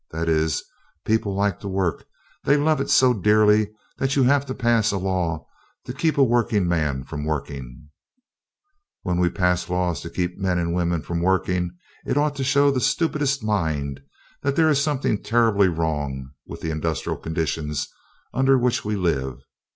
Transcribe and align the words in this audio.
That 0.09 0.27
is, 0.27 0.63
people 1.05 1.35
like 1.35 1.59
to 1.59 1.67
work; 1.67 2.05
they 2.43 2.57
love 2.57 2.81
it 2.81 2.89
so 2.89 3.13
dearly 3.13 3.69
that 3.99 4.15
you 4.15 4.23
have 4.23 4.47
to 4.47 4.55
pass 4.55 4.91
a 4.91 4.97
law 4.97 5.45
to 5.85 5.93
keep 5.93 6.17
a 6.17 6.23
working 6.23 6.67
man 6.67 7.03
from 7.03 7.23
working. 7.23 7.87
When 9.03 9.19
we 9.19 9.29
pass 9.29 9.69
laws 9.69 10.01
to 10.01 10.09
keep 10.09 10.39
men 10.39 10.57
and 10.57 10.73
women 10.73 11.03
from 11.03 11.21
working 11.21 11.77
it 12.03 12.17
ought 12.17 12.35
to 12.37 12.43
show 12.43 12.71
the 12.71 12.81
stupidest 12.81 13.43
mind 13.43 14.01
that 14.41 14.55
there 14.55 14.71
is 14.71 14.81
something 14.81 15.21
terribly 15.21 15.67
wrong 15.67 16.31
with 16.47 16.61
the 16.61 16.71
industrial 16.71 17.17
conditions 17.19 17.87
under 18.33 18.57
which 18.57 18.83
we 18.83 18.95
live. 18.95 19.43